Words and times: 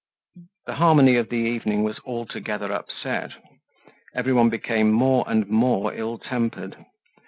The 0.65 0.73
harmony 0.73 1.15
of 1.17 1.29
the 1.29 1.35
evening 1.35 1.83
was 1.83 1.99
altogether 2.07 2.71
upset. 2.73 3.33
Everyone 4.15 4.49
became 4.49 4.91
more 4.91 5.23
and 5.27 5.47
more 5.47 5.93
ill 5.93 6.17
tempered. 6.17 6.75